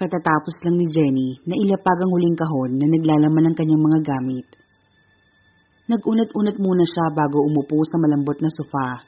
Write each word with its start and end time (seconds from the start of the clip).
Katatapos 0.00 0.56
lang 0.64 0.80
ni 0.80 0.88
Jenny 0.88 1.44
na 1.44 1.52
ilapag 1.60 2.00
ang 2.00 2.08
huling 2.08 2.32
kahon 2.32 2.80
na 2.80 2.88
naglalaman 2.88 3.52
ng 3.52 3.56
kanyang 3.60 3.84
mga 3.84 4.00
gamit. 4.08 4.48
Nag-unat-unat 5.92 6.56
muna 6.56 6.88
siya 6.88 7.12
bago 7.12 7.44
umupo 7.44 7.84
sa 7.84 8.00
malambot 8.00 8.40
na 8.40 8.48
sofa. 8.48 9.04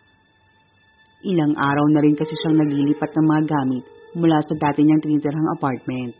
Ilang 1.24 1.56
araw 1.56 1.88
na 1.88 2.04
rin 2.04 2.12
kasi 2.12 2.36
siyang 2.36 2.60
naglilipat 2.60 3.08
ng 3.08 3.24
mga 3.24 3.42
gamit 3.48 3.84
mula 4.20 4.36
sa 4.44 4.52
dati 4.52 4.84
niyang 4.84 5.00
tinitirhang 5.00 5.48
apartment. 5.56 6.12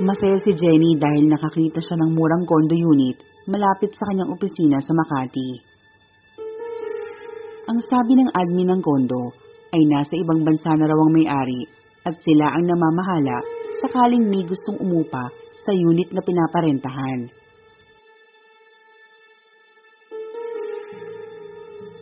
Masaya 0.00 0.40
si 0.40 0.56
Jenny 0.56 0.96
dahil 0.96 1.28
nakakita 1.28 1.84
siya 1.84 2.00
ng 2.00 2.16
murang 2.16 2.48
condo 2.48 2.72
unit 2.72 3.20
malapit 3.44 3.92
sa 4.00 4.08
kanyang 4.08 4.32
opisina 4.32 4.80
sa 4.80 4.96
Makati. 4.96 5.50
Ang 7.68 7.84
sabi 7.84 8.16
ng 8.16 8.32
admin 8.32 8.72
ng 8.72 8.80
kondo 8.80 9.49
ay 9.70 9.82
nasa 9.86 10.14
ibang 10.18 10.42
bansa 10.42 10.70
na 10.74 10.86
raw 10.90 10.98
ang 10.98 11.12
may-ari 11.14 11.66
at 12.06 12.14
sila 12.22 12.54
ang 12.54 12.64
namamahala 12.66 13.38
sakaling 13.80 14.28
may 14.28 14.44
gustong 14.44 14.76
umupa 14.82 15.32
sa 15.64 15.72
unit 15.72 16.08
na 16.12 16.20
pinaparentahan. 16.20 17.20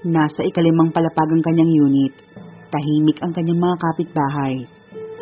Nasa 0.09 0.46
ikalimang 0.46 0.95
palapag 0.95 1.26
ang 1.34 1.42
kanyang 1.42 1.73
unit. 1.90 2.14
Tahimik 2.70 3.18
ang 3.18 3.34
kanyang 3.34 3.59
mga 3.59 3.76
kapitbahay. 3.82 4.54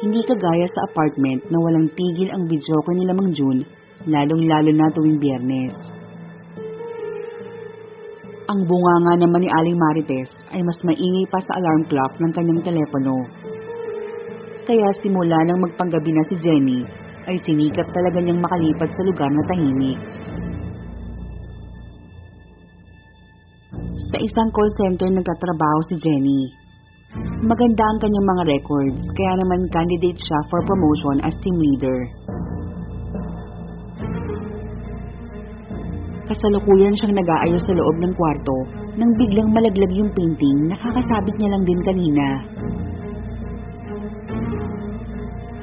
Hindi 0.04 0.20
kagaya 0.28 0.68
sa 0.68 0.84
apartment 0.92 1.48
na 1.48 1.56
walang 1.56 1.88
tigil 1.96 2.28
ang 2.28 2.44
videoke 2.44 2.92
nila 2.92 3.16
Mang 3.16 3.32
June, 3.32 3.64
lalong-lalo 4.04 4.70
na 4.76 4.92
tuwing 4.92 5.16
biyernes. 5.16 5.95
Ang 8.46 8.62
bunganga 8.62 9.26
naman 9.26 9.42
ni 9.42 9.50
Aling 9.50 9.74
Marites 9.74 10.30
ay 10.54 10.62
mas 10.62 10.78
maingay 10.86 11.26
pa 11.26 11.42
sa 11.42 11.58
alarm 11.58 11.82
clock 11.90 12.14
ng 12.22 12.30
kanyang 12.30 12.62
telepono. 12.62 13.26
Kaya 14.62 14.86
simula 15.02 15.34
nang 15.42 15.66
magpanggabi 15.66 16.14
na 16.14 16.22
si 16.30 16.38
Jenny, 16.38 16.86
ay 17.26 17.34
sinikap 17.42 17.90
talaga 17.90 18.22
niyang 18.22 18.38
makalipad 18.38 18.86
sa 18.86 19.02
lugar 19.02 19.30
na 19.34 19.42
tahimik. 19.50 19.98
Sa 24.14 24.16
isang 24.22 24.50
call 24.54 24.70
center 24.78 25.10
nagtatrabaho 25.10 25.80
si 25.90 25.98
Jenny. 25.98 26.46
Maganda 27.42 27.82
ang 27.82 27.98
kanyang 27.98 28.30
mga 28.30 28.44
records, 28.46 29.02
kaya 29.10 29.32
naman 29.42 29.66
candidate 29.74 30.22
siya 30.22 30.38
for 30.46 30.62
promotion 30.62 31.16
as 31.26 31.34
team 31.42 31.56
leader. 31.58 31.98
Kasalukuyan 36.26 36.94
siyang 36.98 37.14
nag-aayos 37.14 37.62
sa 37.62 37.74
loob 37.78 37.96
ng 38.02 38.14
kwarto 38.18 38.56
nang 38.98 39.14
biglang 39.14 39.54
malaglag 39.54 39.94
yung 39.94 40.10
painting 40.10 40.66
na 40.66 40.74
kakasabit 40.74 41.38
niya 41.38 41.54
lang 41.54 41.62
din 41.62 41.80
kanina. 41.86 42.26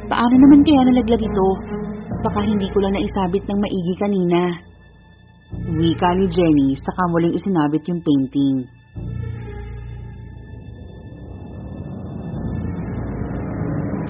Paano 0.07 0.35
naman 0.39 0.63
kaya 0.63 0.81
nalaglag 0.87 1.19
ito? 1.19 1.49
Baka 2.23 2.39
hindi 2.47 2.71
ko 2.71 2.79
lang 2.79 2.95
naisabit 2.95 3.43
ng 3.43 3.59
maigi 3.59 3.95
kanina. 3.99 4.39
Wika 5.75 6.09
ni 6.15 6.31
Jenny 6.31 6.69
sa 6.79 6.91
kamuling 6.95 7.35
isinabit 7.35 7.83
yung 7.91 7.99
painting. 7.99 8.57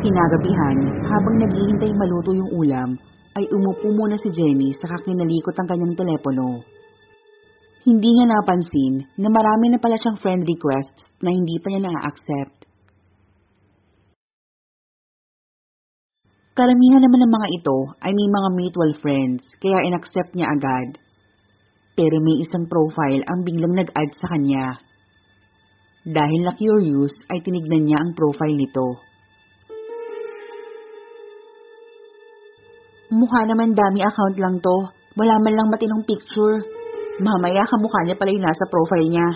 Kinagabihan, 0.06 0.78
habang 1.08 1.36
naghihintay 1.40 1.92
maluto 1.95 2.36
yung 2.36 2.52
ulam, 2.54 2.90
ay 3.34 3.45
umupo 3.50 3.89
muna 3.89 4.17
si 4.22 4.30
Jenny 4.30 4.73
sa 4.78 4.86
kakinalikot 4.94 5.58
ang 5.58 5.67
kanyang 5.70 5.98
telepono. 5.98 6.62
Hindi 7.84 8.09
niya 8.16 8.31
napansin 8.31 9.12
na 9.20 9.28
marami 9.28 9.73
na 9.73 9.81
pala 9.81 10.00
siyang 10.00 10.22
friend 10.22 10.48
requests 10.48 11.12
na 11.20 11.36
hindi 11.36 11.59
pa 11.59 11.67
niya 11.67 11.84
na-accept. 11.84 12.64
Karamihan 16.54 17.02
naman 17.02 17.26
ng 17.26 17.34
mga 17.34 17.48
ito 17.50 17.78
ay 18.06 18.14
may 18.14 18.30
mga 18.30 18.50
mutual 18.54 18.92
friends 19.02 19.42
kaya 19.58 19.89
inaccept 19.89 20.38
niya 20.38 20.54
agad. 20.54 21.02
Pero 21.98 22.21
may 22.21 22.45
isang 22.45 22.70
profile 22.70 23.26
ang 23.26 23.42
biglang 23.42 23.73
nag-add 23.73 24.11
sa 24.21 24.30
kanya. 24.30 24.77
Dahil 26.05 26.45
na 26.45 26.54
curious 26.54 27.14
ay 27.33 27.42
tinignan 27.42 27.89
niya 27.89 27.98
ang 28.05 28.14
profile 28.14 28.54
nito. 28.54 29.02
Mukha 33.14 33.46
naman 33.46 33.78
dami 33.78 34.02
account 34.02 34.38
lang 34.42 34.58
to. 34.58 34.78
Wala 35.14 35.38
man 35.38 35.54
lang 35.54 35.70
matinong 35.70 36.02
picture. 36.02 36.66
Mamaya 37.22 37.62
kamukha 37.70 38.10
niya 38.10 38.18
pala 38.18 38.34
yung 38.34 38.42
nasa 38.42 38.66
profile 38.66 39.06
niya. 39.06 39.30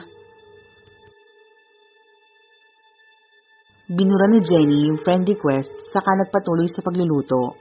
Binura 3.88 4.28
ni 4.34 4.42
Jenny 4.42 4.90
yung 4.90 5.00
friend 5.06 5.30
request 5.30 5.70
saka 5.94 6.10
nagpatuloy 6.18 6.66
sa 6.74 6.82
pagluluto. 6.82 7.56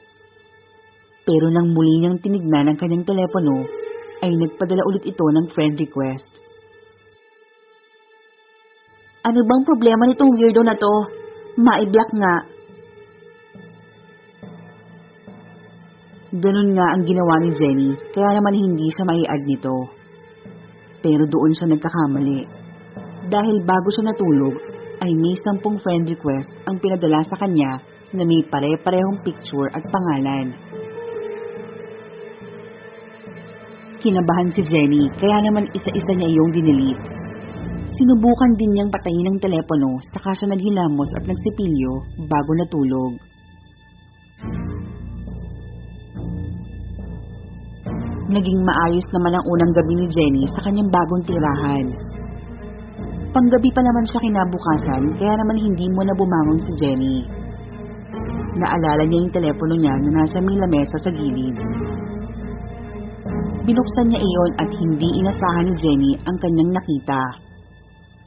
Pero 1.29 1.53
nang 1.53 1.71
muli 1.77 2.01
niyang 2.01 2.19
tinignan 2.19 2.73
ang 2.73 2.79
kanyang 2.81 3.05
telepono, 3.05 3.69
ay 4.25 4.33
nagpadala 4.35 4.83
ulit 4.89 5.05
ito 5.05 5.23
ng 5.23 5.47
friend 5.53 5.77
request. 5.77 6.27
Ano 9.27 9.43
bang 9.43 9.63
problema 9.67 10.07
nitong 10.07 10.33
weirdo 10.39 10.63
na 10.65 10.79
to? 10.79 10.95
Ma-block 11.59 12.11
nga. 12.15 12.35
Ganun 16.37 16.77
nga 16.77 16.87
ang 16.93 17.03
ginawa 17.09 17.41
ni 17.41 17.51
Jenny, 17.57 17.91
kaya 18.13 18.37
naman 18.37 18.53
hindi 18.53 18.93
siya 18.93 19.09
mai-add 19.09 19.45
nito. 19.49 19.77
Pero 21.01 21.25
doon 21.25 21.53
siya 21.57 21.73
nagkakamali. 21.73 22.41
Dahil 23.33 23.57
bago 23.65 23.89
siya 23.89 24.05
natulog, 24.05 24.55
ay 25.01 25.17
may 25.17 25.33
sampung 25.41 25.81
friend 25.81 26.05
request 26.13 26.53
ang 26.69 26.77
pinadala 26.77 27.25
sa 27.25 27.41
kanya 27.41 27.81
na 28.13 28.29
may 28.29 28.45
pare-parehong 28.53 29.25
picture 29.25 29.73
at 29.73 29.81
pangalan. 29.89 30.53
Kinabahan 34.05 34.53
si 34.53 34.61
Jenny, 34.61 35.09
kaya 35.17 35.41
naman 35.41 35.73
isa-isa 35.73 36.13
niya 36.21 36.37
yung 36.37 36.51
dinilit. 36.53 37.01
Sinubukan 37.97 38.53
din 38.61 38.77
niyang 38.77 38.93
patayin 38.93 39.31
ang 39.33 39.41
telepono, 39.41 40.05
saka 40.13 40.37
siya 40.37 40.53
naghilamos 40.53 41.11
at 41.17 41.25
nagsipilyo 41.25 41.93
bago 42.29 42.51
natulog. 42.61 43.36
Naging 48.37 48.61
maayos 48.69 49.07
naman 49.17 49.33
ang 49.33 49.45
unang 49.49 49.73
gabi 49.73 49.97
ni 49.97 50.07
Jenny 50.13 50.45
sa 50.53 50.61
kanyang 50.61 50.93
bagong 50.93 51.25
tirahan. 51.25 51.87
Panggabi 53.33 53.73
pa 53.73 53.81
naman 53.81 54.05
siya 54.05 54.21
kinabukasan, 54.21 55.03
kaya 55.17 55.35
naman 55.41 55.57
hindi 55.57 55.89
mo 55.89 56.05
na 56.05 56.13
bumangon 56.13 56.61
si 56.69 56.73
Jenny. 56.77 57.25
Naalala 58.61 59.09
niya 59.09 59.25
yung 59.25 59.33
telepono 59.33 59.75
niya 59.81 59.95
na 60.05 60.11
nasa 60.21 60.37
may 60.45 60.53
lamesa 60.53 60.97
sa 61.01 61.09
gilid. 61.09 61.57
Binuksan 63.65 64.13
niya 64.13 64.21
iyon 64.21 64.53
at 64.61 64.71
hindi 64.85 65.09
inasahan 65.17 65.67
ni 65.73 65.75
Jenny 65.81 66.13
ang 66.29 66.37
kanyang 66.37 66.77
nakita. 66.77 67.21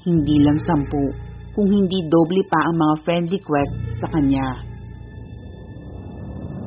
Hindi 0.10 0.42
lang 0.42 0.58
sampu, 0.66 1.06
kung 1.54 1.70
hindi 1.70 2.02
doble 2.10 2.42
pa 2.50 2.60
ang 2.66 2.82
mga 2.82 2.96
friend 3.06 3.26
requests 3.30 3.78
sa 4.02 4.10
kanya. 4.10 4.58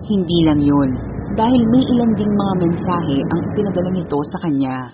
Hindi 0.06 0.38
lang 0.47 0.62
yun, 0.62 0.91
dahil 1.32 1.62
may 1.72 1.81
ilan 1.81 2.12
ding 2.12 2.28
mga 2.28 2.54
mensahe 2.60 3.19
ang 3.25 3.41
pinadala 3.56 3.91
nito 3.97 4.19
sa 4.28 4.38
kanya. 4.44 4.93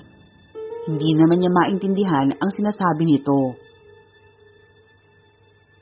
Hindi 0.86 1.18
naman 1.18 1.42
niya 1.42 1.50
maintindihan 1.50 2.30
ang 2.30 2.50
sinasabi 2.54 3.02
nito. 3.04 3.58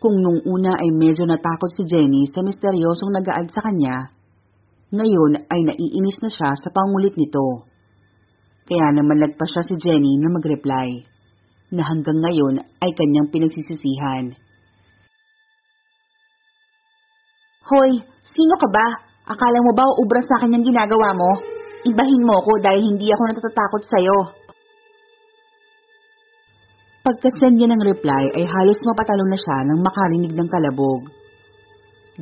Kung 0.00 0.16
nung 0.18 0.40
una 0.48 0.80
ay 0.80 0.90
medyo 0.96 1.28
natakot 1.28 1.76
si 1.76 1.84
Jenny 1.84 2.24
sa 2.32 2.40
misteryosong 2.40 3.12
nag-aad 3.20 3.48
sa 3.52 3.60
kanya, 3.68 4.16
ngayon 4.96 5.44
ay 5.50 5.60
naiinis 5.60 6.18
na 6.24 6.30
siya 6.32 6.50
sa 6.56 6.68
pangulit 6.72 7.14
nito. 7.20 7.68
Kaya 8.66 8.96
naman 8.96 9.20
nagpa 9.22 9.44
siya 9.44 9.62
si 9.62 9.74
Jenny 9.76 10.16
na 10.18 10.32
mag-reply, 10.32 11.04
na 11.70 11.82
hanggang 11.84 12.18
ngayon 12.24 12.64
ay 12.80 12.90
kanyang 12.96 13.28
pinagsisisihan. 13.28 14.34
Hoy, 17.66 17.90
sino 18.30 18.54
ka 18.62 18.68
ba? 18.70 19.05
Akala 19.26 19.58
mo 19.58 19.74
ba 19.74 19.82
ubra 19.98 20.22
sa 20.22 20.38
akin 20.38 20.54
yung 20.54 20.66
ginagawa 20.70 21.10
mo? 21.10 21.30
Ibahin 21.82 22.22
mo 22.22 22.38
ko 22.46 22.62
dahil 22.62 22.78
hindi 22.78 23.10
ako 23.10 23.22
natatakot 23.26 23.82
sa'yo. 23.90 24.18
Pagkasend 27.02 27.58
niya 27.58 27.74
ng 27.74 27.82
reply 27.82 28.38
ay 28.38 28.46
halos 28.46 28.78
mapatalo 28.86 29.26
na 29.26 29.38
siya 29.38 29.56
nang 29.66 29.82
makarinig 29.82 30.30
ng 30.30 30.46
kalabog. 30.50 31.10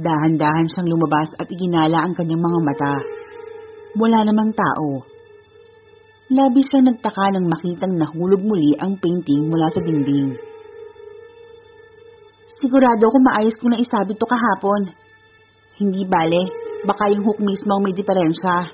Dahan-dahan 0.01 0.69
siyang 0.73 0.89
lumabas 0.89 1.29
at 1.37 1.49
iginala 1.53 2.09
ang 2.09 2.17
kanyang 2.17 2.41
mga 2.41 2.59
mata. 2.73 2.95
Wala 4.01 4.25
namang 4.25 4.57
tao. 4.57 5.05
Labis 6.33 6.73
siyang 6.73 6.89
nagtaka 6.89 7.37
nang 7.37 7.53
makitang 7.53 8.01
nahulog 8.01 8.41
muli 8.41 8.73
ang 8.81 8.97
painting 8.97 9.53
mula 9.53 9.69
sa 9.77 9.81
dingding. 9.85 10.41
Sigurado 12.65 13.13
ako 13.13 13.19
maayos 13.21 13.57
ko 13.61 13.69
na 13.69 13.77
isabit 13.77 14.17
to 14.17 14.25
kahapon. 14.25 14.89
Hindi 15.77 16.09
bale, 16.09 16.64
baka 16.85 17.11
yung 17.13 17.25
hook 17.25 17.41
mismo 17.41 17.81
may 17.81 17.97
diferensya. 17.97 18.71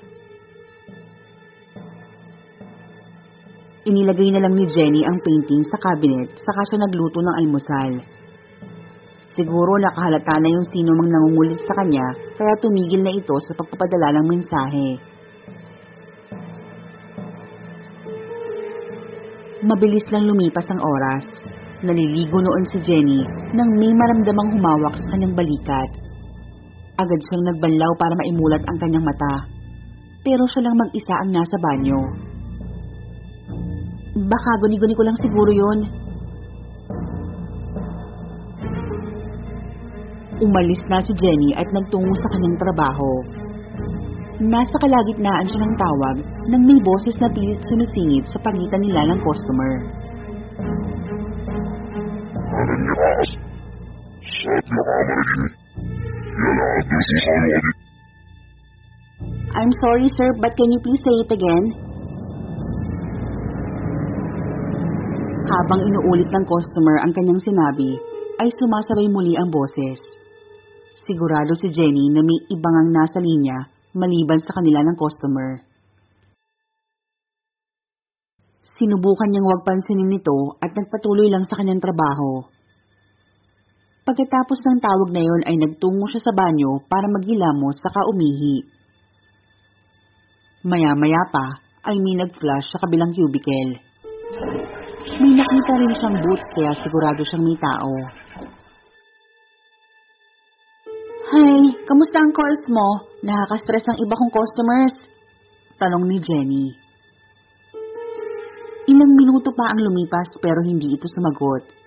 Inilagay 3.81 4.29
na 4.29 4.45
lang 4.45 4.53
ni 4.53 4.69
Jenny 4.69 5.01
ang 5.01 5.17
painting 5.25 5.65
sa 5.65 5.79
cabinet 5.81 6.29
saka 6.37 6.61
siya 6.69 6.85
nagluto 6.85 7.17
ng 7.17 7.35
almusal. 7.41 7.91
Siguro 9.31 9.79
nakahalata 9.79 10.43
na 10.43 10.49
yung 10.51 10.67
sino 10.67 10.91
mang 10.91 11.07
nangungulit 11.07 11.57
sa 11.63 11.73
kanya, 11.79 12.03
kaya 12.35 12.51
tumigil 12.59 12.99
na 12.99 13.15
ito 13.15 13.31
sa 13.47 13.55
pagpapadala 13.55 14.19
ng 14.19 14.25
mensahe. 14.27 14.89
Mabilis 19.63 20.03
lang 20.11 20.27
lumipas 20.27 20.67
ang 20.67 20.83
oras. 20.83 21.25
Naliligo 21.81 22.37
noon 22.37 22.65
si 22.69 22.77
Jenny 22.85 23.21
nang 23.57 23.69
may 23.79 23.89
maramdamang 23.89 24.57
humawak 24.57 24.99
sa 24.99 25.09
kanyang 25.15 25.33
balikat. 25.33 26.10
Agad 27.01 27.19
siyang 27.25 27.45
nagbanlaw 27.49 27.91
para 27.97 28.13
maimulat 28.13 28.61
ang 28.69 28.77
kanyang 28.77 29.05
mata. 29.09 29.49
Pero 30.21 30.45
siya 30.53 30.69
lang 30.69 30.77
mag-isa 30.77 31.15
ang 31.17 31.33
nasa 31.33 31.57
banyo. 31.57 31.97
Baka 34.21 34.51
guni-guni 34.61 34.93
ko 34.93 35.01
lang 35.01 35.17
siguro 35.17 35.49
yun. 35.49 35.79
Umalis 40.41 40.81
na 40.89 41.01
si 41.01 41.13
Jenny 41.17 41.57
at 41.57 41.65
nagtungo 41.73 42.13
sa 42.21 42.29
kanyang 42.29 42.57
trabaho. 42.61 43.11
Nasa 44.41 44.73
kalagitnaan 44.77 45.45
siya 45.49 45.61
ng 45.61 45.75
tawag 45.77 46.17
nang 46.49 46.65
may 46.65 46.77
boses 46.81 47.13
na 47.21 47.29
pilit 47.29 47.61
sumisingit 47.65 48.25
sa 48.29 48.41
pagitan 48.45 48.81
nila 48.81 49.09
ng 49.09 49.19
customer. 49.25 49.73
Ano 52.51 52.73
niya 52.77 52.93
kaas? 52.93 53.29
Saat 54.41 55.60
I'm 59.51 59.71
sorry 59.83 60.07
sir, 60.15 60.29
but 60.39 60.55
can 60.55 60.69
you 60.71 60.79
please 60.81 61.03
say 61.03 61.15
it 61.21 61.31
again? 61.31 61.65
Habang 65.51 65.83
inuulit 65.83 66.31
ng 66.31 66.45
customer 66.47 67.03
ang 67.03 67.11
kanyang 67.11 67.43
sinabi, 67.43 67.99
ay 68.39 68.49
sumasabay 68.55 69.05
muli 69.11 69.35
ang 69.35 69.51
boses. 69.51 69.99
Sigurado 71.03 71.53
si 71.59 71.67
Jenny 71.69 72.09
na 72.09 72.23
may 72.23 72.39
ibang 72.49 72.75
ang 72.77 72.89
nasa 72.89 73.19
linya 73.19 73.67
maliban 73.91 74.39
sa 74.39 74.55
kanila 74.55 74.79
ng 74.81 74.95
customer. 74.95 75.59
Sinubukan 78.79 79.29
niyang 79.29 79.45
huwag 79.45 79.61
pansinin 79.67 80.09
nito 80.09 80.57
at 80.57 80.73
nagpatuloy 80.73 81.29
lang 81.29 81.45
sa 81.45 81.59
kanyang 81.59 81.83
trabaho. 81.83 82.49
Pagkatapos 84.01 84.57
ng 84.65 84.81
tawag 84.81 85.09
na 85.13 85.21
yon 85.21 85.41
ay 85.45 85.55
nagtungo 85.61 86.09
siya 86.09 86.25
sa 86.25 86.33
banyo 86.33 86.81
para 86.89 87.05
maghilamos 87.05 87.77
saka 87.77 88.01
umihi. 88.09 88.65
Maya-maya 90.65 91.21
pa 91.29 91.61
ay 91.85 92.01
may 92.01 92.17
nag-flash 92.17 92.65
sa 92.73 92.81
kabilang 92.81 93.13
cubicle. 93.13 93.77
May 95.21 95.33
nakita 95.37 95.73
rin 95.77 95.93
siyang 95.93 96.17
boots 96.17 96.47
kaya 96.57 96.73
sigurado 96.81 97.21
siyang 97.21 97.45
may 97.45 97.57
tao. 97.61 97.93
Hi, 101.31 101.61
kamusta 101.85 102.25
ang 102.25 102.33
calls 102.33 102.65
mo? 102.73 103.05
Nakaka-stress 103.21 103.85
ang 103.85 103.97
iba 104.01 104.17
kong 104.17 104.33
customers. 104.33 104.95
Tanong 105.77 106.09
ni 106.09 106.17
Jenny. 106.17 106.65
Ilang 108.89 109.13
minuto 109.13 109.53
pa 109.53 109.69
ang 109.69 109.81
lumipas 109.85 110.33
pero 110.41 110.65
hindi 110.65 110.89
ito 110.89 111.05
sumagot. 111.05 111.80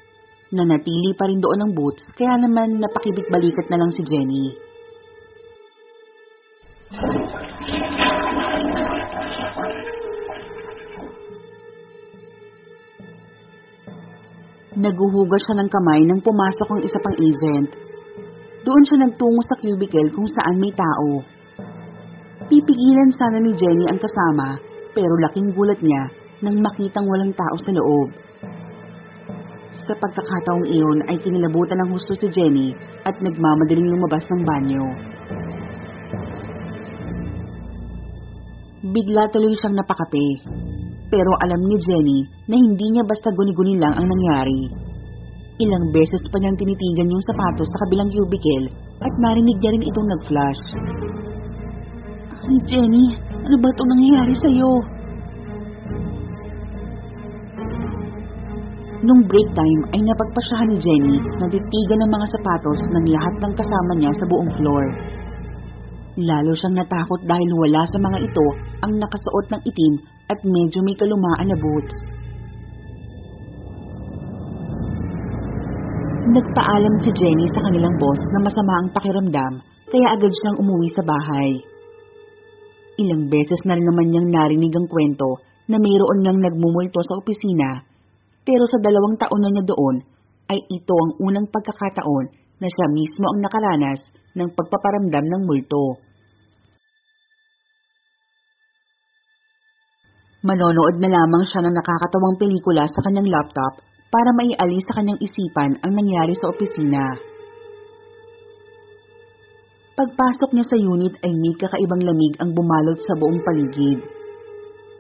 Nanatili 0.54 1.10
pa 1.18 1.26
rin 1.26 1.42
doon 1.42 1.66
ang 1.66 1.72
boots 1.74 2.06
kaya 2.14 2.38
naman 2.38 2.78
napakibit-balikat 2.78 3.66
na 3.74 3.78
lang 3.82 3.90
si 3.90 4.06
Jenny. 4.06 4.54
Naguhugas 14.78 15.42
siya 15.42 15.58
ng 15.58 15.70
kamay 15.70 16.06
nang 16.06 16.22
pumasok 16.22 16.68
ang 16.70 16.80
isa 16.86 16.98
pang 17.02 17.18
agent. 17.18 17.70
Doon 18.62 18.82
siya 18.86 19.02
nagtungo 19.02 19.42
sa 19.42 19.58
cubicle 19.58 20.08
kung 20.14 20.30
saan 20.30 20.62
may 20.62 20.70
tao. 20.70 21.18
Pipigilan 22.46 23.10
sana 23.10 23.42
ni 23.42 23.58
Jenny 23.58 23.90
ang 23.90 23.98
kasama 23.98 24.62
pero 24.94 25.18
laking 25.26 25.50
gulat 25.50 25.82
niya 25.82 26.14
nang 26.46 26.62
makitang 26.62 27.10
walang 27.10 27.34
tao 27.34 27.58
sa 27.58 27.74
loob. 27.74 28.23
Sa 29.84 29.92
pagkakataong 29.92 30.64
iyon 30.72 30.98
ay 31.12 31.20
kinilabutan 31.20 31.76
ng 31.76 31.92
husto 31.92 32.16
si 32.16 32.24
Jenny 32.32 32.72
at 33.04 33.20
nagmamadaling 33.20 33.84
lumabas 33.84 34.24
ng 34.32 34.42
banyo. 34.48 34.84
Bigla 38.80 39.28
tuloy 39.28 39.52
siyang 39.60 39.76
napakape. 39.76 40.40
Pero 41.12 41.32
alam 41.44 41.60
ni 41.68 41.76
Jenny 41.84 42.18
na 42.48 42.56
hindi 42.56 42.86
niya 42.96 43.04
basta 43.04 43.28
guni-guni 43.28 43.76
lang 43.76 43.92
ang 43.92 44.08
nangyari. 44.08 44.72
Ilang 45.60 45.92
beses 45.92 46.24
pa 46.32 46.36
niyang 46.40 46.56
tinitigan 46.56 47.12
yung 47.12 47.24
sapatos 47.28 47.68
sa 47.68 47.80
kabilang 47.84 48.08
cubicle 48.08 48.66
at 49.04 49.12
narinig 49.20 49.58
niya 49.60 49.70
rin 49.76 49.84
itong 49.84 50.08
nag-flash. 50.08 50.62
Jenny, 52.64 53.20
ano 53.20 53.56
ba 53.60 53.68
itong 53.68 53.90
nangyayari 53.92 54.34
sa'yo? 54.40 54.93
Nung 59.04 59.20
break 59.28 59.48
time 59.52 59.82
ay 59.92 60.00
napagpasyahan 60.00 60.72
ni 60.72 60.80
Jenny 60.80 61.16
na 61.36 61.44
titigan 61.52 62.00
ng 62.00 62.08
mga 62.08 62.26
sapatos 62.32 62.80
ng 62.88 63.06
lahat 63.12 63.34
ng 63.36 63.52
kasama 63.52 63.92
niya 64.00 64.12
sa 64.16 64.24
buong 64.24 64.48
floor. 64.56 64.84
Lalo 66.24 66.56
siyang 66.56 66.80
natakot 66.80 67.20
dahil 67.28 67.50
wala 67.52 67.84
sa 67.84 68.00
mga 68.00 68.18
ito 68.24 68.46
ang 68.80 68.96
nakasuot 68.96 69.46
ng 69.52 69.60
itim 69.60 69.94
at 70.32 70.40
medyo 70.40 70.80
may 70.80 70.96
kalumaan 70.96 71.52
na 71.52 71.58
boots. 71.60 71.96
Nagpaalam 76.24 76.94
si 77.04 77.12
Jenny 77.12 77.46
sa 77.52 77.60
kanilang 77.60 78.00
boss 78.00 78.20
na 78.32 78.40
masama 78.40 78.72
ang 78.80 78.88
pakiramdam 78.88 79.54
kaya 79.92 80.06
agad 80.16 80.32
siyang 80.32 80.64
umuwi 80.64 80.88
sa 80.96 81.04
bahay. 81.04 81.60
Ilang 83.04 83.28
beses 83.28 83.60
na 83.68 83.76
rin 83.76 83.84
naman 83.84 84.08
niyang 84.08 84.32
narinig 84.32 84.72
ang 84.72 84.88
kwento 84.88 85.44
na 85.68 85.76
mayroon 85.76 86.24
niyang 86.24 86.40
nagmumulto 86.40 87.04
sa 87.04 87.20
opisina 87.20 87.84
pero 88.44 88.64
sa 88.68 88.78
dalawang 88.78 89.16
taon 89.16 89.40
na 89.40 89.50
niya 89.50 89.64
doon 89.64 89.96
ay 90.52 90.60
ito 90.60 90.92
ang 90.92 91.12
unang 91.24 91.48
pagkakataon 91.48 92.26
na 92.60 92.68
siya 92.68 92.86
mismo 92.92 93.24
ang 93.32 93.40
nakaranas 93.40 94.00
ng 94.36 94.48
pagpaparamdam 94.52 95.24
ng 95.24 95.42
multo. 95.48 95.98
Manonood 100.44 101.00
na 101.00 101.08
lamang 101.08 101.48
siya 101.48 101.64
ng 101.64 101.72
nakakatawang 101.72 102.36
pelikula 102.36 102.84
sa 102.84 103.00
kanyang 103.08 103.32
laptop 103.32 103.80
para 104.12 104.30
maialis 104.36 104.84
sa 104.84 105.00
kanyang 105.00 105.16
isipan 105.24 105.80
ang 105.80 105.92
nangyari 105.96 106.36
sa 106.36 106.52
opisina. 106.52 107.16
Pagpasok 109.94 110.50
niya 110.52 110.66
sa 110.68 110.76
unit 110.76 111.16
ay 111.24 111.32
may 111.32 111.54
kakaibang 111.56 112.02
lamig 112.04 112.34
ang 112.42 112.52
bumalot 112.52 112.98
sa 113.08 113.16
buong 113.16 113.40
paligid. 113.40 114.04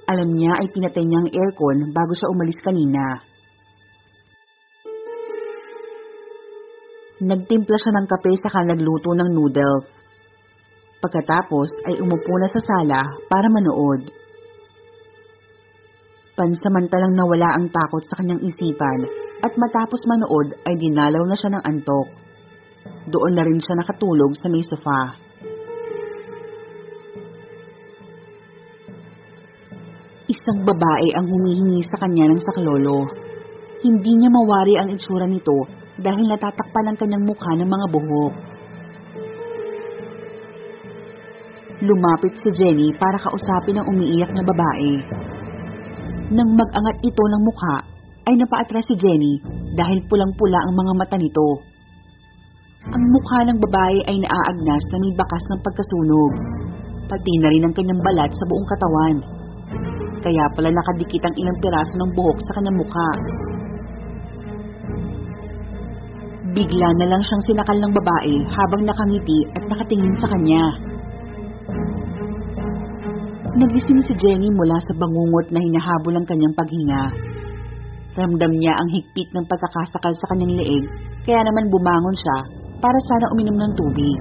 Alam 0.08 0.32
niya 0.32 0.54
ay 0.56 0.70
pinatay 0.70 1.04
niya 1.04 1.18
ang 1.20 1.30
aircon 1.34 1.92
bago 1.92 2.14
siya 2.16 2.32
umalis 2.32 2.60
kanina. 2.64 3.33
Nagtimpla 7.24 7.76
siya 7.80 7.92
ng 7.96 8.06
kape 8.12 8.36
saka 8.36 8.68
nagluto 8.68 9.16
ng 9.16 9.32
noodles. 9.32 9.88
Pagkatapos 11.00 11.72
ay 11.88 11.96
umupo 11.96 12.36
na 12.36 12.48
sa 12.52 12.60
sala 12.60 13.00
para 13.32 13.48
manood. 13.48 14.12
Pansamantalang 16.36 17.16
nawala 17.16 17.56
ang 17.56 17.72
takot 17.72 18.04
sa 18.04 18.20
kanyang 18.20 18.44
isipan 18.44 19.08
at 19.40 19.56
matapos 19.56 20.04
manood 20.04 20.52
ay 20.68 20.76
dinalaw 20.76 21.24
na 21.24 21.36
siya 21.40 21.56
ng 21.56 21.64
antok. 21.64 22.08
Doon 23.08 23.32
na 23.32 23.44
rin 23.48 23.56
siya 23.56 23.72
nakatulog 23.80 24.36
sa 24.36 24.52
may 24.52 24.60
sofa. 24.60 25.16
Isang 30.28 30.60
babae 30.60 31.08
ang 31.16 31.24
humihingi 31.24 31.88
sa 31.88 31.96
kanya 32.04 32.28
ng 32.28 32.40
saklolo. 32.44 33.08
Hindi 33.80 34.12
niya 34.12 34.28
mawari 34.28 34.76
ang 34.76 34.92
itsura 34.92 35.24
nito 35.24 35.83
dahil 36.00 36.24
natatakpan 36.26 36.90
ang 36.90 36.96
kanyang 36.98 37.22
mukha 37.22 37.50
ng 37.54 37.68
mga 37.68 37.86
buhok. 37.92 38.34
Lumapit 41.84 42.34
si 42.40 42.50
Jenny 42.54 42.94
para 42.96 43.20
kausapin 43.20 43.78
ang 43.78 43.86
umiiyak 43.90 44.30
na 44.32 44.42
babae. 44.42 44.92
Nang 46.32 46.50
mag-angat 46.56 46.98
ito 47.04 47.22
ng 47.22 47.42
mukha, 47.44 47.76
ay 48.24 48.34
napaatras 48.40 48.88
si 48.88 48.96
Jenny 48.96 49.36
dahil 49.76 50.00
pulang-pula 50.08 50.58
ang 50.64 50.72
mga 50.72 50.92
mata 50.96 51.16
nito. 51.20 51.60
Ang 52.88 53.04
mukha 53.12 53.44
ng 53.44 53.58
babae 53.60 53.98
ay 54.08 54.16
naaagnas 54.16 54.84
na 54.92 54.98
may 55.04 55.12
bakas 55.12 55.44
ng 55.50 55.60
pagkasunog, 55.60 56.32
pati 57.08 57.32
na 57.40 57.48
rin 57.52 57.64
ang 57.68 57.74
kanyang 57.76 58.00
balat 58.00 58.30
sa 58.32 58.44
buong 58.48 58.68
katawan. 58.68 59.16
Kaya 60.24 60.44
pala 60.56 60.72
nakadikit 60.72 61.20
ang 61.28 61.36
ilang 61.36 61.58
piraso 61.60 61.94
ng 62.00 62.10
buhok 62.16 62.38
sa 62.48 62.54
kanyang 62.56 62.80
mukha. 62.80 63.10
Bigla 66.54 66.88
na 67.02 67.06
lang 67.10 67.22
siyang 67.26 67.44
sinakal 67.50 67.74
ng 67.82 67.90
babae 67.90 68.34
habang 68.46 68.86
nakangiti 68.86 69.42
at 69.58 69.66
nakatingin 69.66 70.14
sa 70.22 70.30
kanya. 70.30 70.64
Nagising 73.58 74.02
si 74.06 74.14
Jenny 74.22 74.50
mula 74.54 74.78
sa 74.86 74.94
bangungot 74.94 75.50
na 75.50 75.58
hinahabol 75.58 76.14
ang 76.14 76.26
kanyang 76.30 76.54
paghinga. 76.54 77.02
Ramdam 78.14 78.54
niya 78.54 78.70
ang 78.78 78.86
higpit 78.86 79.34
ng 79.34 79.46
pagkakasakal 79.50 80.14
sa 80.14 80.26
kanyang 80.30 80.54
leeg 80.62 80.84
kaya 81.26 81.42
naman 81.42 81.66
bumangon 81.74 82.14
siya 82.14 82.38
para 82.78 82.98
sana 83.10 83.26
uminom 83.34 83.58
ng 83.58 83.72
tubig. 83.74 84.18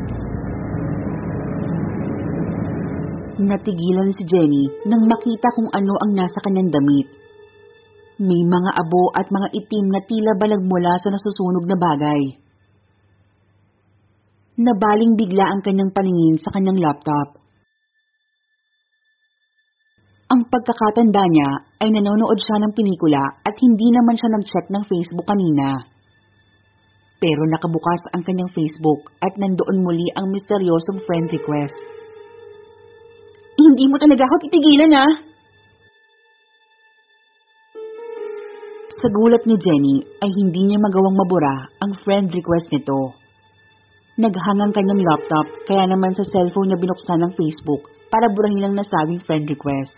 Natigilan 3.45 4.09
si 4.17 4.25
Jenny 4.25 4.65
nang 4.89 5.05
makita 5.05 5.53
kung 5.53 5.69
ano 5.69 5.93
ang 6.01 6.17
nasa 6.17 6.41
kanyang 6.41 6.73
damit. 6.73 7.22
May 8.21 8.45
mga 8.45 8.71
abo 8.77 9.09
at 9.17 9.25
mga 9.25 9.47
itim 9.57 9.85
na 9.89 10.01
tila 10.05 10.37
balag 10.37 10.61
mula 10.61 10.93
sa 11.01 11.09
nasusunog 11.09 11.65
na 11.65 11.77
bagay. 11.77 12.21
Nabaling 14.53 15.17
bigla 15.17 15.49
ang 15.49 15.65
kanyang 15.65 15.89
paningin 15.89 16.37
sa 16.37 16.53
kanyang 16.53 16.77
laptop. 16.77 17.41
Ang 20.29 20.45
pagkakatanda 20.45 21.25
niya 21.25 21.49
ay 21.81 21.89
nanonood 21.89 22.37
siya 22.37 22.61
ng 22.61 22.73
pelikula 22.77 23.41
at 23.41 23.55
hindi 23.57 23.89
naman 23.89 24.13
siya 24.13 24.29
nag-check 24.33 24.65
ng 24.69 24.83
Facebook 24.85 25.25
kanina. 25.25 25.89
Pero 27.17 27.41
nakabukas 27.49 28.13
ang 28.13 28.21
kanyang 28.21 28.53
Facebook 28.53 29.09
at 29.25 29.33
nandoon 29.41 29.77
muli 29.81 30.05
ang 30.13 30.29
misteryosong 30.29 31.01
friend 31.01 31.33
request. 31.33 31.77
Hindi 33.57 33.89
mo 33.89 33.97
talaga 33.97 34.25
ako 34.25 34.35
titigilan 34.45 34.93
ah! 35.01 35.32
Sa 39.03 39.11
gulat 39.11 39.43
ni 39.43 39.59
Jenny 39.59 39.99
ay 40.23 40.31
hindi 40.31 40.63
niya 40.63 40.79
magawang 40.79 41.19
mabura 41.19 41.67
ang 41.83 41.91
friend 42.07 42.31
request 42.31 42.71
nito. 42.71 43.11
Naghangang 44.15 44.71
kanyang 44.71 45.03
laptop 45.03 45.43
kaya 45.67 45.91
naman 45.91 46.15
sa 46.15 46.23
cellphone 46.23 46.71
niya 46.71 46.79
binuksan 46.79 47.19
ng 47.19 47.35
Facebook 47.35 47.91
para 48.07 48.31
burahin 48.31 48.63
lang 48.63 48.79
nasabing 48.79 49.19
friend 49.27 49.51
request. 49.51 49.91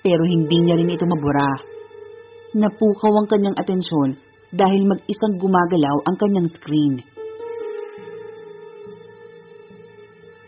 Pero 0.00 0.24
hindi 0.24 0.64
niya 0.64 0.80
rin 0.80 0.96
ito 0.96 1.04
mabura. 1.04 1.60
Napukaw 2.56 3.20
ang 3.20 3.28
kanyang 3.28 3.60
atensyon 3.60 4.16
dahil 4.48 4.88
mag-isang 4.88 5.36
gumagalaw 5.36 6.08
ang 6.08 6.16
kanyang 6.16 6.48
screen. 6.56 7.04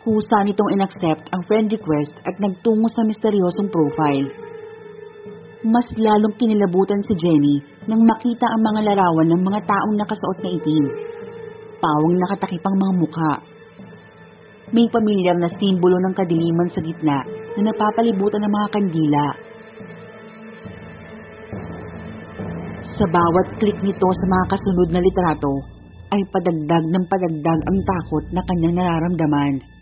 Kusa 0.01 0.41
nitong 0.41 0.73
inaccept 0.73 1.29
ang 1.37 1.45
friend 1.45 1.69
request 1.69 2.17
at 2.25 2.41
nagtungo 2.41 2.89
sa 2.89 3.05
misteryosong 3.05 3.69
profile. 3.69 4.46
Mas 5.67 5.91
lalong 5.99 6.39
kinilabutan 6.39 7.03
si 7.03 7.19
Jenny 7.19 7.59
nang 7.91 7.99
makita 8.07 8.47
ang 8.47 8.63
mga 8.63 8.81
larawan 8.87 9.27
ng 9.35 9.43
mga 9.43 9.61
taong 9.67 9.99
nakasuot 9.99 10.39
na 10.39 10.51
itim. 10.55 10.85
Pawang 11.83 12.17
nakatakipang 12.23 12.77
mga 12.79 12.95
mukha. 13.03 13.33
May 14.71 14.87
pamilyar 14.87 15.35
na 15.43 15.51
simbolo 15.51 15.99
ng 15.99 16.15
kadiliman 16.15 16.71
sa 16.71 16.79
gitna 16.79 17.19
na 17.59 17.61
napapalibutan 17.67 18.47
ng 18.47 18.53
mga 18.55 18.69
kandila. 18.79 19.25
Sa 22.97 23.05
bawat 23.11 23.47
klik 23.59 23.79
nito 23.83 24.07
sa 24.07 24.27
mga 24.31 24.45
kasunod 24.47 24.89
na 24.95 25.03
litrato, 25.03 25.53
ay 26.15 26.23
padagdag 26.31 26.85
ng 26.95 27.05
padagdag 27.11 27.61
ang 27.67 27.79
takot 27.83 28.25
na 28.31 28.43
kanyang 28.47 28.79
nararamdaman. 28.79 29.76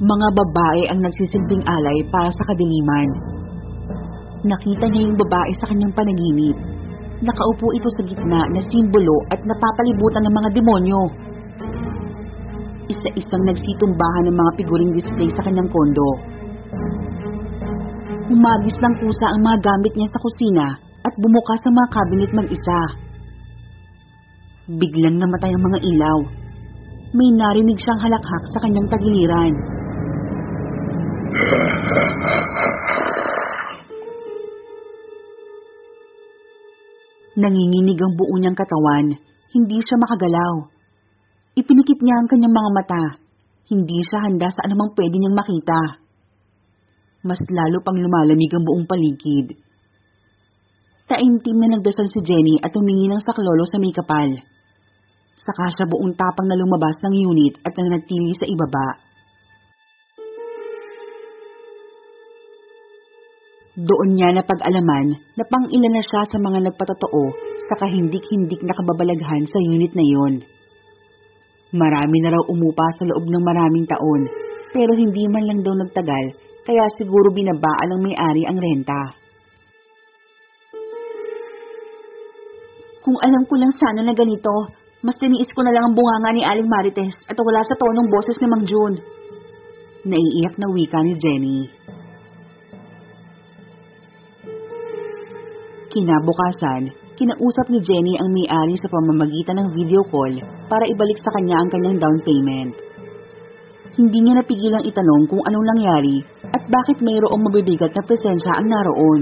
Mga 0.00 0.28
babae 0.32 0.82
ang 0.88 1.04
nagsisilbing 1.04 1.60
alay 1.68 1.98
para 2.08 2.32
sa 2.32 2.40
kadiliman. 2.48 3.08
Nakita 4.48 4.88
niya 4.88 5.12
yung 5.12 5.20
babae 5.20 5.52
sa 5.60 5.68
kanyang 5.68 5.92
panaginip. 5.92 6.56
Nakaupo 7.20 7.68
ito 7.76 7.84
sa 7.92 8.08
gitna 8.08 8.48
na 8.48 8.64
simbolo 8.64 9.28
at 9.28 9.44
napapalibutan 9.44 10.24
ng 10.24 10.34
mga 10.40 10.48
demonyo. 10.56 11.02
Isa-isang 12.88 13.44
nagsitumbahan 13.44 14.24
ng 14.24 14.36
mga 14.40 14.50
figuring 14.56 14.96
display 14.96 15.28
sa 15.36 15.44
kanyang 15.44 15.68
kondo. 15.68 16.08
Humagis 18.32 18.80
ng 18.80 18.94
kusa 19.04 19.26
ang 19.36 19.44
mga 19.44 19.58
gamit 19.68 19.92
niya 20.00 20.08
sa 20.08 20.22
kusina 20.24 20.66
at 20.80 21.12
bumukas 21.20 21.60
ang 21.68 21.76
mga 21.76 21.92
cabinet 21.92 22.30
mag-isa. 22.32 22.80
Biglang 24.64 25.20
namatay 25.20 25.52
ang 25.52 25.60
mga 25.60 25.78
ilaw. 25.84 26.18
May 27.12 27.36
narinig 27.36 27.76
siyang 27.84 28.00
halakhak 28.00 28.48
sa 28.48 28.64
kanyang 28.64 28.88
tagiliran. 28.88 29.79
Nanginginig 37.40 37.96
ang 37.96 38.14
buo 38.20 38.36
niyang 38.36 38.58
katawan. 38.58 39.16
Hindi 39.50 39.78
siya 39.80 39.96
makagalaw. 39.96 40.54
Ipinikit 41.56 41.98
niya 42.04 42.20
ang 42.20 42.28
kanyang 42.28 42.52
mga 42.52 42.70
mata. 42.76 43.04
Hindi 43.72 43.98
siya 44.04 44.28
handa 44.28 44.52
sa 44.52 44.66
anumang 44.68 44.92
pwede 44.92 45.16
niyang 45.16 45.38
makita. 45.38 45.80
Mas 47.24 47.40
lalo 47.48 47.80
pang 47.80 47.96
lumalamig 47.96 48.52
ang 48.52 48.64
buong 48.66 48.84
paligid. 48.84 49.56
Taimtim 51.10 51.58
na 51.58 51.74
nagdasal 51.74 52.06
si 52.12 52.20
Jenny 52.22 52.62
at 52.62 52.70
humingi 52.76 53.10
ng 53.10 53.24
saklolo 53.24 53.66
sa 53.66 53.82
may 53.82 53.90
kapal. 53.90 54.30
Saka 55.40 55.72
siya 55.74 55.88
buong 55.88 56.14
tapang 56.14 56.46
na 56.46 56.60
lumabas 56.60 57.00
ng 57.02 57.14
unit 57.14 57.58
at 57.64 57.72
nanatili 57.72 58.36
sa 58.36 58.46
ibaba. 58.46 59.09
Doon 63.78 64.18
niya 64.18 64.34
napag-alaman 64.34 65.14
na 65.38 65.44
pang-ilan 65.46 65.94
na 65.94 66.02
siya 66.02 66.26
sa 66.26 66.42
mga 66.42 66.58
nagpatotoo 66.66 67.24
sa 67.70 67.74
kahindik-hindik 67.78 68.66
na 68.66 68.74
kababalaghan 68.74 69.46
sa 69.46 69.58
unit 69.62 69.94
na 69.94 70.02
yon. 70.02 70.42
Marami 71.70 72.18
na 72.18 72.34
raw 72.34 72.42
umupa 72.50 72.82
sa 72.98 73.06
loob 73.06 73.30
ng 73.30 73.44
maraming 73.46 73.86
taon, 73.86 74.26
pero 74.74 74.90
hindi 74.98 75.22
man 75.30 75.46
lang 75.46 75.62
daw 75.62 75.70
nagtagal, 75.78 76.34
kaya 76.66 76.82
siguro 76.98 77.30
binabaan 77.30 77.94
ng 77.94 78.00
may-ari 78.10 78.42
ang 78.42 78.58
renta. 78.58 79.14
Kung 83.06 83.16
alam 83.22 83.46
ko 83.46 83.54
lang 83.54 83.70
sana 83.78 84.02
na 84.02 84.12
ganito, 84.18 84.74
mas 85.06 85.14
tiniis 85.16 85.48
ko 85.54 85.62
na 85.62 85.70
lang 85.70 85.88
ang 85.88 85.94
bunganga 85.94 86.30
ni 86.34 86.42
Aling 86.42 86.68
Marites 86.68 87.16
at 87.30 87.38
wala 87.38 87.62
sa 87.62 87.78
tonong 87.78 88.10
boses 88.10 88.36
ni 88.42 88.46
Mang 88.50 88.66
June. 88.66 88.98
Naiiyak 90.10 90.58
na 90.58 90.66
wika 90.74 91.00
ni 91.06 91.14
Jenny. 91.16 91.58
Kinabukasan, 95.90 96.86
kinausap 97.18 97.66
ni 97.66 97.82
Jenny 97.82 98.14
ang 98.14 98.30
may-ari 98.30 98.78
sa 98.78 98.86
pamamagitan 98.86 99.58
ng 99.58 99.68
video 99.74 100.06
call 100.06 100.38
para 100.70 100.86
ibalik 100.86 101.18
sa 101.18 101.34
kanya 101.34 101.58
ang 101.58 101.66
kanyang 101.66 101.98
down 101.98 102.18
payment. 102.22 102.78
Hindi 103.98 104.22
niya 104.22 104.38
napigilang 104.38 104.86
itanong 104.86 105.26
kung 105.26 105.42
anong 105.42 105.66
nangyari 105.74 106.22
at 106.46 106.62
bakit 106.70 107.02
mayroong 107.02 107.42
mabibigat 107.42 107.90
na 107.90 108.06
presensya 108.06 108.54
ang 108.54 108.70
naroon. 108.70 109.20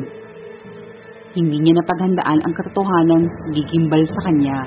Hindi 1.32 1.56
niya 1.56 1.80
napaghandaan 1.80 2.40
ang 2.44 2.52
katotohanan 2.52 3.22
gigimbal 3.56 4.04
sa 4.04 4.20
kanya. 4.28 4.58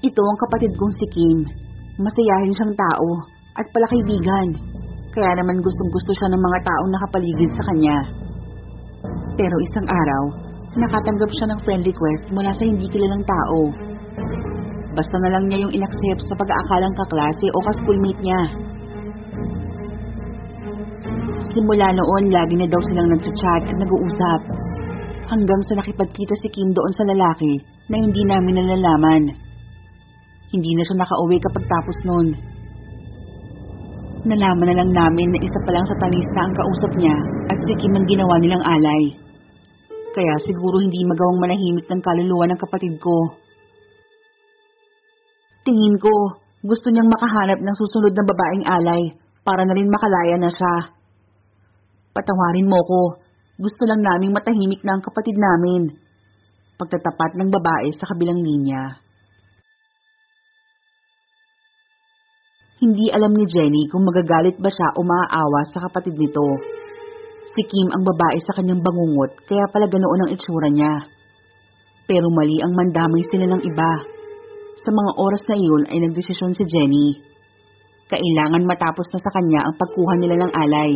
Ito 0.00 0.22
ang 0.24 0.38
kapatid 0.48 0.72
kong 0.80 0.94
si 0.96 1.06
Kim. 1.12 1.38
Masayahin 2.00 2.56
siyang 2.56 2.72
tao 2.72 3.08
at 3.60 3.68
palakaibigan. 3.68 4.71
Kaya 5.12 5.32
naman 5.36 5.60
gustong 5.60 5.92
gusto 5.92 6.12
siya 6.16 6.32
ng 6.32 6.40
mga 6.40 6.58
taong 6.64 6.90
nakapaligid 6.96 7.50
sa 7.52 7.64
kanya. 7.68 7.96
Pero 9.36 9.56
isang 9.60 9.84
araw, 9.84 10.22
nakatanggap 10.72 11.30
siya 11.36 11.46
ng 11.52 11.60
friend 11.68 11.84
request 11.84 12.24
mula 12.32 12.48
sa 12.56 12.64
hindi 12.64 12.88
kilalang 12.88 13.20
tao. 13.28 13.60
Basta 14.96 15.16
na 15.20 15.36
lang 15.36 15.44
niya 15.48 15.68
yung 15.68 15.72
inaccept 15.76 16.24
sa 16.24 16.36
pag-aakalang 16.36 16.96
kaklase 16.96 17.46
o 17.52 17.58
ka-schoolmate 17.60 18.22
niya. 18.24 18.42
Simula 21.52 21.92
noon, 21.92 22.32
lagi 22.32 22.54
na 22.56 22.64
daw 22.64 22.80
silang 22.88 23.12
nagchat 23.12 23.62
at 23.68 23.76
nag-uusap. 23.76 24.40
Hanggang 25.28 25.60
sa 25.68 25.76
nakipagkita 25.76 26.40
si 26.40 26.48
Kim 26.52 26.72
doon 26.72 26.92
sa 26.96 27.04
lalaki 27.04 27.60
na 27.92 28.00
hindi 28.00 28.24
namin 28.24 28.64
nalalaman. 28.64 29.22
Hindi 30.52 30.72
na 30.76 30.84
siya 30.88 30.96
nakauwi 30.96 31.36
kapag 31.40 31.64
tapos 31.68 31.96
noon. 32.08 32.51
Nalaman 34.22 34.70
na 34.70 34.78
lang 34.78 34.90
namin 34.94 35.34
na 35.34 35.42
isa 35.42 35.58
pa 35.66 35.74
lang 35.74 35.82
sa 35.82 35.98
talista 35.98 36.46
ang 36.46 36.54
kausap 36.54 36.94
niya 36.94 37.16
at 37.50 37.58
si 37.66 37.74
Kim 37.74 37.90
ang 37.90 38.06
ginawa 38.06 38.38
nilang 38.38 38.62
alay. 38.62 39.18
Kaya 40.14 40.34
siguro 40.46 40.78
hindi 40.78 41.02
magawang 41.02 41.42
manahimik 41.42 41.90
ng 41.90 41.98
kaluluwa 41.98 42.46
ng 42.46 42.60
kapatid 42.62 43.02
ko. 43.02 43.34
Tingin 45.66 45.98
ko, 45.98 46.38
gusto 46.62 46.94
niyang 46.94 47.10
makahanap 47.10 47.58
ng 47.66 47.74
susunod 47.74 48.14
na 48.14 48.22
babaeng 48.22 48.64
alay 48.70 49.02
para 49.42 49.66
na 49.66 49.74
rin 49.74 49.90
makalaya 49.90 50.38
na 50.38 50.50
siya. 50.54 50.74
Patawarin 52.14 52.70
mo 52.70 52.78
ko, 52.78 53.02
gusto 53.58 53.82
lang 53.90 54.06
naming 54.06 54.30
matahimik 54.30 54.86
na 54.86 54.94
ang 54.94 55.02
kapatid 55.02 55.34
namin. 55.34 55.98
Pagtatapat 56.78 57.34
ng 57.42 57.50
babae 57.50 57.90
sa 57.98 58.06
kabilang 58.06 58.38
linya. 58.38 59.02
Hindi 62.82 63.14
alam 63.14 63.30
ni 63.38 63.46
Jenny 63.46 63.86
kung 63.94 64.02
magagalit 64.02 64.58
ba 64.58 64.66
siya 64.66 64.90
o 64.98 65.06
maaawa 65.06 65.70
sa 65.70 65.86
kapatid 65.86 66.18
nito. 66.18 66.42
Si 67.54 67.62
Kim 67.62 67.94
ang 67.94 68.02
babae 68.02 68.42
sa 68.42 68.58
kanyang 68.58 68.82
bangungot 68.82 69.38
kaya 69.46 69.70
pala 69.70 69.86
ganoon 69.86 70.26
ang 70.26 70.30
itsura 70.34 70.66
niya. 70.66 71.06
Pero 72.10 72.26
mali 72.34 72.58
ang 72.58 72.74
mandamay 72.74 73.22
sila 73.30 73.46
ng 73.54 73.62
iba. 73.62 73.92
Sa 74.82 74.90
mga 74.90 75.10
oras 75.14 75.42
na 75.46 75.56
iyon 75.62 75.84
ay 75.94 75.98
nagdesisyon 76.10 76.58
si 76.58 76.66
Jenny. 76.66 77.22
Kailangan 78.10 78.66
matapos 78.66 79.06
na 79.14 79.20
sa 79.22 79.30
kanya 79.30 79.62
ang 79.62 79.78
pagkuha 79.78 80.14
nila 80.18 80.42
ng 80.42 80.50
alay. 80.50 80.92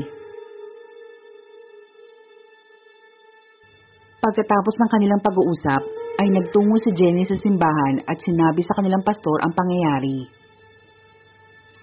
Pagkatapos 4.27 4.75
ng 4.75 4.91
kanilang 4.91 5.23
pag-uusap, 5.23 5.87
ay 6.19 6.35
nagtungo 6.35 6.83
si 6.83 6.91
Jenny 6.99 7.23
sa 7.31 7.39
simbahan 7.39 8.03
at 8.11 8.19
sinabi 8.27 8.67
sa 8.67 8.75
kanilang 8.75 9.07
pastor 9.07 9.39
ang 9.39 9.55
pangyayari. 9.55 10.46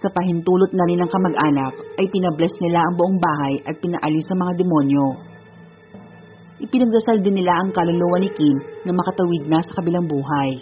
Sa 0.03 0.11
pahintulot 0.11 0.75
na 0.75 0.83
rin 0.83 0.99
ng 0.99 1.07
kamag-anak, 1.07 1.79
ay 1.95 2.11
pinabless 2.11 2.51
nila 2.59 2.83
ang 2.83 2.99
buong 2.99 3.23
bahay 3.23 3.55
at 3.63 3.79
pinaalis 3.79 4.27
ang 4.35 4.39
mga 4.43 4.53
demonyo. 4.59 5.07
Ipinagdasal 6.59 7.23
din 7.23 7.39
nila 7.39 7.55
ang 7.55 7.71
kaluluwa 7.71 8.19
ni 8.19 8.27
Kim 8.35 8.59
na 8.83 8.91
makatawid 8.91 9.47
na 9.47 9.63
sa 9.63 9.79
kabilang 9.79 10.03
buhay. 10.03 10.59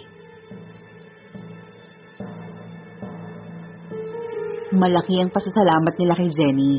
Malaki 4.78 5.18
ang 5.18 5.34
pasasalamat 5.34 5.94
nila 5.98 6.14
kay 6.22 6.30
Jenny. 6.30 6.78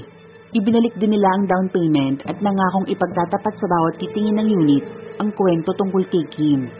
Ibinalik 0.55 0.95
din 1.03 1.19
nila 1.19 1.27
ang 1.35 1.43
down 1.43 1.67
payment 1.67 2.23
at 2.23 2.39
nangakong 2.39 2.87
ipagtatapat 2.87 3.53
sa 3.59 3.67
bawat 3.67 3.99
titingin 3.99 4.39
ng 4.39 4.47
unit 4.47 4.83
ang 5.19 5.35
kwento 5.35 5.75
tungkol 5.75 6.07
kay 6.07 6.23
Kim. 6.31 6.71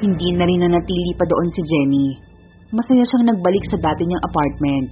Hindi 0.00 0.28
na 0.32 0.48
rin 0.48 0.64
nanatili 0.64 1.12
pa 1.12 1.28
doon 1.28 1.48
si 1.52 1.60
Jenny. 1.60 2.08
Masaya 2.72 3.04
siyang 3.04 3.28
nagbalik 3.28 3.64
sa 3.68 3.76
dati 3.76 4.08
niyang 4.08 4.24
apartment. 4.24 4.88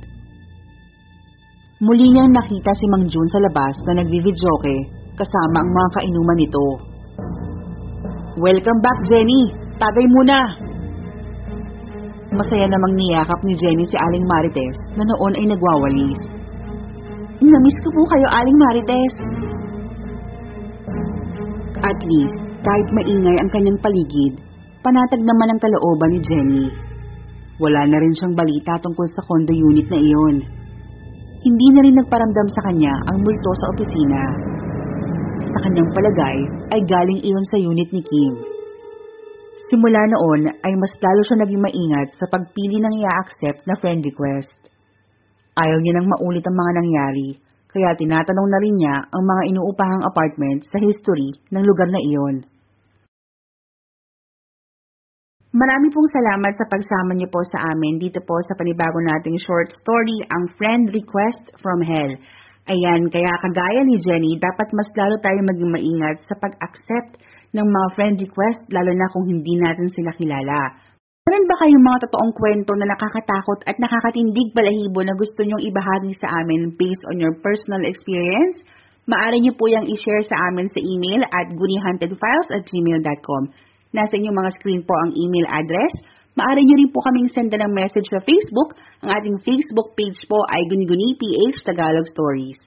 Muli 1.80 2.12
niyang 2.12 2.28
nakita 2.28 2.76
si 2.76 2.84
Mang 2.92 3.08
Jun 3.08 3.28
sa 3.32 3.40
labas 3.40 3.80
na 3.88 4.04
nagvividyoke 4.04 4.76
kasama 5.16 5.64
ang 5.64 5.70
mga 5.72 5.88
kainuman 5.96 6.36
nito. 6.36 6.66
Welcome 8.36 8.80
back, 8.84 8.98
Jenny! 9.08 9.42
Tagay 9.80 10.04
muna! 10.12 10.38
Masaya 12.28 12.68
namang 12.68 12.92
niyakap 12.92 13.40
ni 13.48 13.56
Jenny 13.56 13.88
si 13.88 13.96
Aling 13.96 14.26
Marites 14.28 14.76
na 14.92 15.08
noon 15.08 15.32
ay 15.40 15.46
nagwawalis. 15.48 16.20
Namiss 17.40 17.78
ko 17.80 17.88
po 17.96 18.02
kayo, 18.12 18.26
Aling 18.28 18.58
Marites. 18.60 19.14
At 21.80 21.98
least, 22.04 22.36
kahit 22.60 22.88
maingay 22.92 23.36
ang 23.40 23.50
kanyang 23.54 23.80
paligid, 23.80 24.47
panatag 24.82 25.22
naman 25.22 25.50
ang 25.52 25.60
kalooban 25.60 26.10
ni 26.14 26.20
Jenny. 26.22 26.66
Wala 27.58 27.90
na 27.90 27.98
rin 27.98 28.14
siyang 28.14 28.38
balita 28.38 28.78
tungkol 28.78 29.06
sa 29.10 29.24
condo 29.26 29.50
unit 29.50 29.90
na 29.90 29.98
iyon. 29.98 30.36
Hindi 31.42 31.66
na 31.74 31.80
rin 31.82 31.96
nagparamdam 31.98 32.48
sa 32.54 32.64
kanya 32.70 32.94
ang 33.10 33.18
multo 33.22 33.50
sa 33.58 33.66
opisina. 33.74 34.22
Sa 35.42 35.58
kanyang 35.66 35.90
palagay 35.94 36.38
ay 36.74 36.80
galing 36.86 37.20
iyon 37.22 37.46
sa 37.50 37.58
unit 37.58 37.90
ni 37.90 38.02
Kim. 38.02 38.34
Simula 39.66 40.02
noon 40.06 40.48
ay 40.48 40.72
mas 40.78 40.94
lalo 41.02 41.20
siya 41.26 41.42
naging 41.42 41.62
maingat 41.62 42.14
sa 42.14 42.30
pagpili 42.30 42.78
ng 42.78 42.94
i-accept 43.02 43.66
na 43.66 43.74
friend 43.82 44.06
request. 44.06 44.54
Ayaw 45.58 45.78
niya 45.82 45.98
nang 45.98 46.08
maulit 46.08 46.46
ang 46.46 46.54
mga 46.54 46.72
nangyari, 46.78 47.28
kaya 47.68 47.98
tinatanong 47.98 48.48
na 48.48 48.58
rin 48.62 48.74
niya 48.78 48.96
ang 49.10 49.24
mga 49.26 49.42
inuupahang 49.50 50.02
apartment 50.06 50.62
sa 50.70 50.78
history 50.78 51.34
ng 51.50 51.62
lugar 51.66 51.90
na 51.90 52.00
iyon. 52.00 52.46
Marami 55.48 55.88
pong 55.88 56.04
salamat 56.12 56.52
sa 56.60 56.68
pagsama 56.68 57.16
niyo 57.16 57.32
po 57.32 57.40
sa 57.48 57.72
amin 57.72 57.96
dito 57.96 58.20
po 58.20 58.36
sa 58.44 58.52
panibago 58.52 59.00
nating 59.00 59.40
short 59.40 59.72
story, 59.80 60.20
ang 60.28 60.44
Friend 60.60 60.92
Request 60.92 61.56
from 61.64 61.80
Hell. 61.80 62.20
Ayan, 62.68 63.08
kaya 63.08 63.32
kagaya 63.40 63.80
ni 63.88 63.96
Jenny, 63.96 64.36
dapat 64.36 64.68
mas 64.76 64.92
lalo 64.92 65.16
tayo 65.24 65.40
maging 65.40 65.72
maingat 65.72 66.20
sa 66.28 66.36
pag-accept 66.36 67.16
ng 67.56 67.64
mga 67.64 67.88
friend 67.96 68.16
request, 68.20 68.60
lalo 68.68 68.92
na 68.92 69.08
kung 69.08 69.24
hindi 69.24 69.56
natin 69.56 69.88
sila 69.88 70.12
kilala. 70.20 70.84
Meron 71.24 71.48
ba 71.48 71.56
kayong 71.64 71.80
mga 71.80 71.98
totoong 72.04 72.32
kwento 72.36 72.72
na 72.76 72.92
nakakatakot 72.92 73.64
at 73.64 73.80
nakakatindig 73.80 74.52
balahibo 74.52 75.00
na 75.00 75.16
gusto 75.16 75.48
nyong 75.48 75.64
ibahagi 75.64 76.12
sa 76.20 76.44
amin 76.44 76.76
based 76.76 77.04
on 77.08 77.16
your 77.16 77.32
personal 77.40 77.80
experience? 77.88 78.60
Maaari 79.08 79.40
niyo 79.40 79.56
po 79.56 79.64
yung 79.72 79.88
i-share 79.88 80.28
sa 80.28 80.36
amin 80.52 80.68
sa 80.68 80.80
email 80.84 81.24
at 81.24 81.56
goonihantedfiles 81.56 82.52
at 82.52 82.68
gmail.com. 82.68 83.48
Nasa 83.92 84.16
inyong 84.16 84.36
mga 84.36 84.54
screen 84.60 84.82
po 84.84 84.92
ang 84.92 85.10
email 85.16 85.46
address. 85.48 85.94
Maaari 86.36 86.62
niyo 86.62 86.76
rin 86.78 86.92
po 86.94 87.02
kaming 87.02 87.30
senda 87.32 87.58
ng 87.58 87.72
message 87.74 88.06
sa 88.12 88.22
Facebook. 88.22 88.78
Ang 89.02 89.10
ating 89.10 89.36
Facebook 89.42 89.96
page 89.98 90.18
po 90.30 90.38
ay 90.54 90.68
Guni-Guni 90.70 91.18
PH 91.18 91.66
Tagalog 91.66 92.06
Stories. 92.12 92.58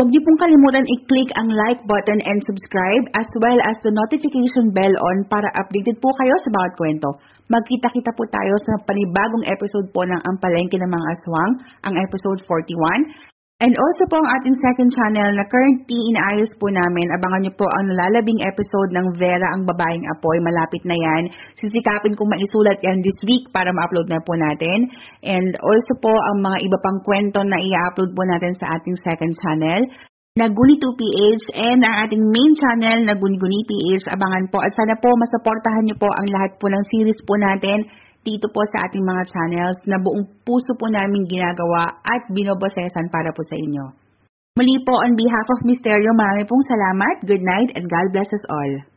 Huwag 0.00 0.08
niyo 0.08 0.24
pong 0.24 0.40
kalimutan 0.40 0.88
i-click 0.88 1.28
ang 1.36 1.52
like 1.52 1.84
button 1.84 2.24
and 2.24 2.40
subscribe 2.48 3.04
as 3.20 3.28
well 3.36 3.60
as 3.68 3.76
the 3.84 3.92
notification 3.92 4.72
bell 4.72 4.94
on 4.96 5.28
para 5.28 5.44
updated 5.60 6.00
po 6.00 6.08
kayo 6.16 6.32
sa 6.40 6.50
bawat 6.56 6.72
kwento. 6.80 7.08
Magkita-kita 7.52 8.08
po 8.16 8.24
tayo 8.32 8.54
sa 8.64 8.80
panibagong 8.88 9.44
episode 9.44 9.92
po 9.92 10.00
ng 10.08 10.20
Ang 10.24 10.40
Palengke 10.40 10.80
ng 10.80 10.88
Mga 10.88 11.06
Aswang, 11.12 11.52
ang 11.84 11.94
episode 12.00 12.40
41. 12.48 13.29
And 13.60 13.76
also 13.76 14.08
po 14.08 14.16
ang 14.16 14.28
ating 14.40 14.56
second 14.56 14.88
channel 14.88 15.36
na 15.36 15.44
currently 15.44 16.00
inaayos 16.08 16.48
po 16.56 16.72
namin. 16.72 17.12
Abangan 17.12 17.44
niyo 17.44 17.52
po 17.60 17.68
ang 17.68 17.92
nalalabing 17.92 18.40
episode 18.40 18.88
ng 18.96 19.20
Vera 19.20 19.52
ang 19.52 19.68
Babaeng 19.68 20.08
Apoy. 20.16 20.40
Malapit 20.40 20.80
na 20.88 20.96
yan. 20.96 21.28
Sisikapin 21.60 22.16
kong 22.16 22.32
maisulat 22.32 22.80
yan 22.80 23.04
this 23.04 23.20
week 23.28 23.52
para 23.52 23.68
ma-upload 23.68 24.08
na 24.08 24.16
po 24.24 24.32
natin. 24.32 24.88
And 25.20 25.52
also 25.60 25.92
po 26.00 26.08
ang 26.08 26.40
mga 26.40 26.56
iba 26.64 26.78
pang 26.80 27.04
kwento 27.04 27.44
na 27.44 27.60
i-upload 27.60 28.16
po 28.16 28.22
natin 28.24 28.56
sa 28.56 28.80
ating 28.80 28.96
second 29.04 29.36
channel 29.36 29.92
na 30.40 30.48
Guni2PH 30.48 31.52
and 31.52 31.84
ang 31.84 32.08
ating 32.08 32.22
main 32.32 32.52
channel 32.56 32.98
na 33.04 33.12
Guni-Guni 33.12 33.60
PH. 33.68 34.08
Abangan 34.08 34.48
po 34.48 34.64
at 34.64 34.72
sana 34.72 34.96
po 34.96 35.12
masuportahan 35.12 35.84
niyo 35.84 36.00
po 36.00 36.08
ang 36.08 36.32
lahat 36.32 36.56
po 36.56 36.72
ng 36.72 36.84
series 36.88 37.20
po 37.28 37.36
natin 37.36 37.84
dito 38.20 38.46
po 38.52 38.60
sa 38.68 38.84
ating 38.88 39.04
mga 39.04 39.22
channels 39.32 39.78
na 39.88 39.96
buong 39.96 40.28
puso 40.44 40.76
po 40.76 40.88
namin 40.92 41.24
ginagawa 41.24 42.00
at 42.04 42.28
binobosesan 42.28 43.08
para 43.08 43.32
po 43.32 43.40
sa 43.48 43.56
inyo. 43.56 43.84
Muli 44.58 44.76
po 44.84 44.92
on 44.92 45.16
behalf 45.16 45.46
of 45.46 45.64
Misterio, 45.64 46.12
marami 46.12 46.44
pong 46.44 46.64
salamat, 46.66 47.16
good 47.24 47.40
night, 47.40 47.70
and 47.78 47.88
God 47.88 48.12
bless 48.12 48.28
us 48.28 48.44
all. 48.50 48.89